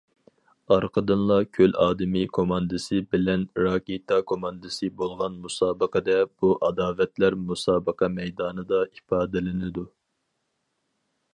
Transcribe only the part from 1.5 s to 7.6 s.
كۆل ئادىمى كوماندىسى بىلەن راكېتا كوماندىسى بولغان مۇسابىقىدە بۇ ئاداۋەتلەر